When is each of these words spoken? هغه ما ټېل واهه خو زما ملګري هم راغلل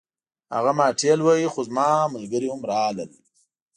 هغه 0.55 0.71
ما 0.77 0.87
ټېل 1.01 1.19
واهه 1.23 1.49
خو 1.53 1.61
زما 1.67 1.87
ملګري 2.15 2.47
هم 2.51 2.61
راغلل 2.71 3.11